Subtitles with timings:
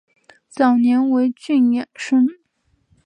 [0.49, 2.27] 早年为郡庠生。